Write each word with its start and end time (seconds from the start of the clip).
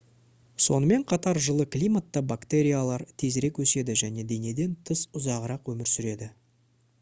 сонымен 0.67 1.03
қатар 1.11 1.39
жылы 1.47 1.65
климатта 1.75 2.23
бактериялар 2.31 3.03
тезірек 3.25 3.61
өседі 3.65 3.97
және 4.03 4.27
денеден 4.33 4.73
тыс 4.91 5.05
ұзағырақ 5.21 5.71
өмір 5.77 5.93
сүреді 5.95 6.33